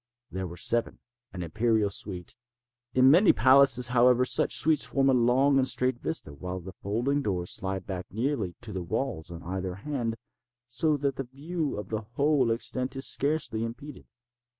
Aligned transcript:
There 0.31 0.47
were 0.47 0.57
seven—an 0.57 1.43
imperial 1.43 1.91
suite. 1.91 2.35
In 2.95 3.11
many 3.11 3.31
palaces, 3.33 3.89
however, 3.89 4.25
such 4.25 4.55
suites 4.55 4.83
form 4.83 5.11
a 5.11 5.13
long 5.13 5.59
and 5.59 5.67
straight 5.67 5.99
vista, 6.01 6.33
while 6.33 6.59
the 6.59 6.73
folding 6.81 7.21
doors 7.21 7.51
slide 7.51 7.85
back 7.85 8.07
nearly 8.09 8.55
to 8.61 8.73
the 8.73 8.81
walls 8.81 9.29
on 9.29 9.43
either 9.43 9.75
hand, 9.75 10.15
so 10.65 10.97
that 10.97 11.17
the 11.17 11.25
view 11.31 11.77
of 11.77 11.89
the 11.89 12.01
whole 12.15 12.49
extent 12.49 12.95
is 12.95 13.05
scarcely 13.05 13.63
impeded. 13.63 14.07